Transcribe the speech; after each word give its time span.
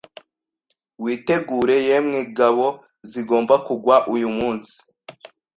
Witegure 1.03 1.75
yemwe 1.87 2.19
ngabo 2.31 2.67
zigomba 3.11 3.55
kugwa 3.65 3.95
uyu 4.13 4.29
munsi 4.37 4.75